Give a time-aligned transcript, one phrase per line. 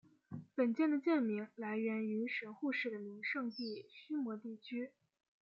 [0.55, 4.89] 本舰的舰名来源于神户市的名胜地须磨地区。